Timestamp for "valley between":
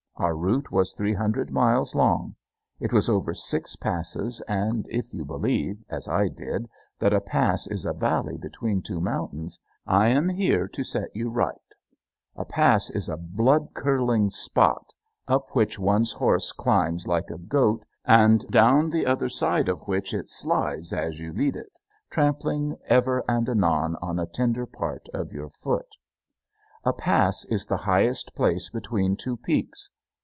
7.93-8.83